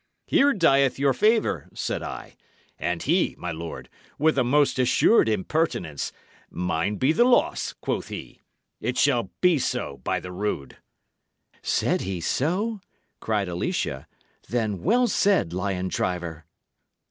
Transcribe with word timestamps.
'Here 0.25 0.51
dieth 0.51 0.97
your 0.97 1.13
favour,' 1.13 1.69
said 1.75 2.01
I; 2.01 2.35
and 2.79 3.03
he, 3.03 3.35
my 3.37 3.51
lord, 3.51 3.87
with 4.17 4.35
a 4.35 4.43
most 4.43 4.79
assured 4.79 5.29
impertinence, 5.29 6.11
'Mine 6.49 6.95
be 6.95 7.11
the 7.11 7.23
loss,' 7.23 7.73
quoth 7.81 8.07
he. 8.07 8.41
It 8.79 8.97
shall 8.97 9.29
be 9.41 9.59
so, 9.59 9.97
by 9.97 10.19
the 10.19 10.31
rood!" 10.31 10.77
"Said 11.61 12.01
he 12.01 12.19
so?" 12.19 12.81
cried 13.19 13.47
Alicia. 13.47 14.07
"Then 14.49 14.81
well 14.81 15.07
said, 15.07 15.53
lion 15.53 15.87
driver!" 15.87 16.45